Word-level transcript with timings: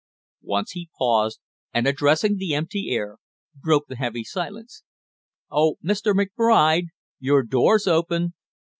Once 0.45 0.71
he 0.71 0.89
paused, 0.97 1.39
and 1.75 1.85
addressing 1.85 2.37
the 2.37 2.55
empty 2.55 2.89
air, 2.89 3.17
broke 3.53 3.85
the 3.85 3.95
heavy 3.97 4.23
silence: 4.23 4.81
"Oh, 5.51 5.75
Mr. 5.85 6.11
McBride, 6.15 6.87
your 7.19 7.43
door's 7.43 7.85
open!" 7.85 8.33